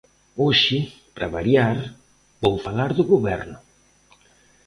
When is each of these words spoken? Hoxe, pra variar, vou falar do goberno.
Hoxe, 0.43 0.79
pra 1.15 1.31
variar, 1.35 1.77
vou 2.43 2.55
falar 2.65 2.91
do 2.97 3.03
goberno. 3.11 3.57